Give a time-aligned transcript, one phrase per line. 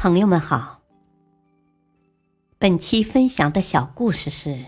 [0.00, 0.80] 朋友们好，
[2.56, 4.64] 本期分享的小故事是：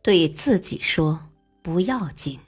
[0.00, 1.28] 对自己说
[1.60, 2.40] 不要紧。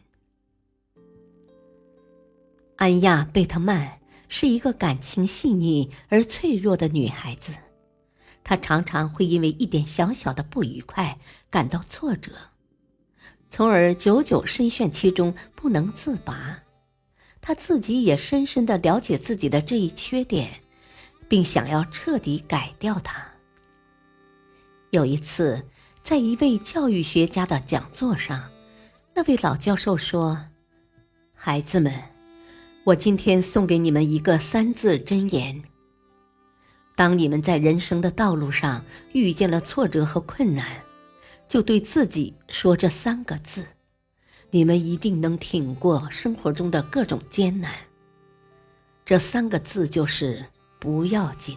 [2.76, 4.00] 安亚贝特曼
[4.30, 7.52] 是一个感情细腻而脆弱的女孩子，
[8.42, 11.18] 她常常会因为一点小小的不愉快
[11.50, 12.32] 感到挫折，
[13.50, 16.62] 从而久久深陷其中不能自拔。
[17.42, 20.62] 他自己也深深的了解自己的这一缺点。
[21.32, 23.26] 并想要彻底改掉它。
[24.90, 25.64] 有一次，
[26.02, 28.50] 在一位教育学家的讲座上，
[29.14, 30.48] 那位老教授说
[31.34, 31.90] ：“孩子们，
[32.84, 35.62] 我今天送给你们一个三字真言。
[36.94, 40.66] 当你们在人生的道路上遇见了挫折和困难，
[41.48, 43.64] 就对自己说这三个字，
[44.52, 47.74] 你们一定能挺过生活中的各种艰难。
[49.04, 50.46] 这三个字就是。”
[50.82, 51.56] 不要紧。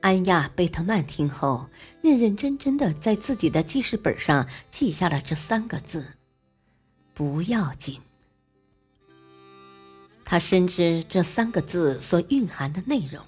[0.00, 1.68] 安亚贝特曼听后，
[2.00, 6.14] 认认真真的在自己的记事本上记下了这三个字
[7.12, 8.00] ：“不要紧。”
[10.24, 13.22] 他深知这三个字所蕴含的内容，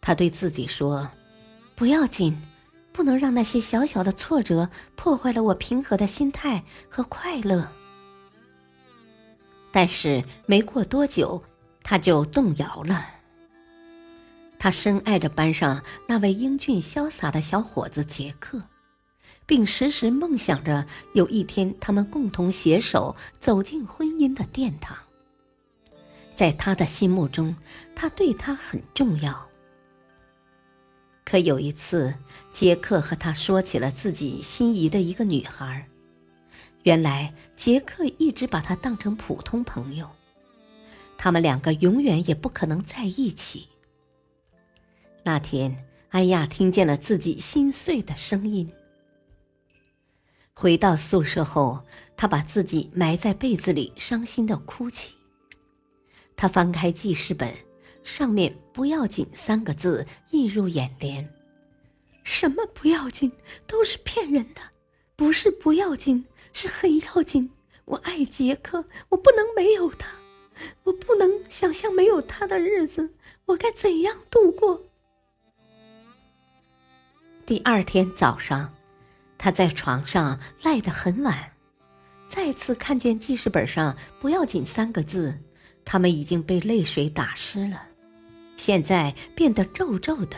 [0.00, 1.10] 他对自己说
[1.74, 2.40] ：“不要紧，
[3.00, 7.72] 不能让那些小小的挫折破坏了我平和的心态和快乐。”
[9.72, 11.42] 但是没过多久。
[11.82, 13.04] 他就动摇了。
[14.58, 18.62] 他深爱着班上那位英俊潇洒的小伙子杰克，
[19.46, 24.96] 并时时梦想着有一天他们共同携手走进婚姻的殿堂。
[26.36, 27.56] 在他的心目中，
[27.96, 29.49] 他对他很重要。
[31.30, 32.12] 可有一次，
[32.52, 35.86] 杰克和他说起了自己心仪的一个女孩。
[36.82, 40.10] 原来，杰克一直把她当成普通朋友。
[41.16, 43.68] 他们两个永远也不可能在一起。
[45.22, 48.68] 那天，安亚听见了自己心碎的声音。
[50.52, 51.84] 回到宿舍后，
[52.16, 55.14] 他把自己埋在被子里，伤心的哭泣。
[56.34, 57.54] 他翻开记事本，
[58.02, 61.26] 上面“不要紧”三个字映入眼帘。
[62.22, 63.32] 什么不要紧，
[63.66, 64.60] 都是骗人的，
[65.16, 67.50] 不是不要紧，是很要紧。
[67.86, 70.08] 我爱杰克，我不能没有他。
[70.84, 73.14] 我不能想象没有他的日子，
[73.46, 74.84] 我该怎样度过？
[77.46, 78.74] 第二天早上，
[79.38, 81.52] 他在床上赖得很晚，
[82.28, 85.36] 再次看见记事本上“不要紧”三个字，
[85.84, 87.88] 他们已经被泪水打湿了，
[88.60, 90.36] 现在变得皱皱的。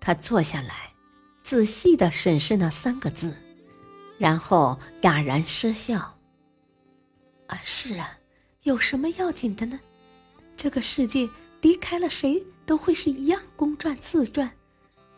[0.00, 0.92] 他坐下来，
[1.42, 3.34] 仔细的审视那三个字，
[4.16, 6.16] 然后哑然失笑。
[7.48, 8.18] 啊，是啊。
[8.62, 9.78] 有什么要紧的呢？
[10.56, 11.28] 这个世界
[11.60, 14.50] 离开了谁都会是一样公转自转，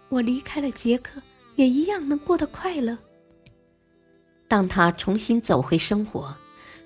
[0.09, 1.23] 我离开了杰克
[1.55, 2.99] 也一样能过得快乐。
[4.49, 6.37] 当他重新走回生活，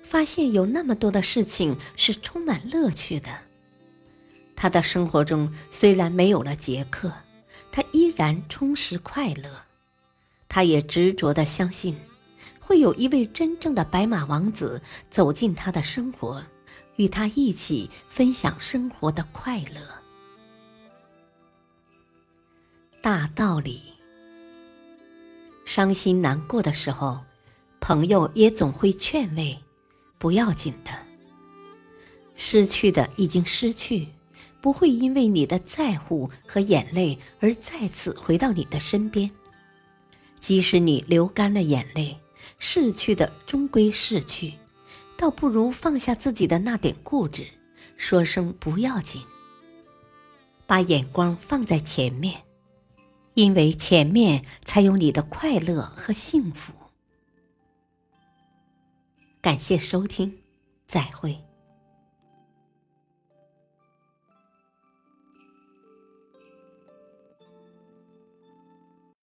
[0.03, 3.29] 发现有那么多的事情是充满乐趣的。
[4.63, 7.11] 他的生活中虽然没有了杰克，
[7.69, 9.49] 他依然充实快乐。
[10.47, 11.97] 他也执着的相信，
[12.61, 16.41] 会有一位真正的白马王子走进他的生活。
[16.95, 19.81] 与他一起分享生活的快乐。
[23.01, 23.83] 大道理。
[25.65, 27.19] 伤心难过的时候，
[27.81, 29.59] 朋友也总会劝慰
[30.17, 30.91] ：“不要紧的，
[32.33, 34.07] 失去的已经失去，
[34.63, 39.29] 不会因为你的在乎和眼泪而再次回到你的身边。
[40.39, 42.17] 即使你流干了眼泪，
[42.59, 44.53] 逝去的终归逝去。”
[45.15, 47.47] 倒不如放下自己的那点固执，
[47.97, 49.21] 说声不要紧。
[50.65, 52.41] 把眼光放在前面，
[53.33, 56.73] 因为前面才有你的快乐和幸福。
[59.39, 60.39] 感谢收听，
[60.87, 61.37] 再会。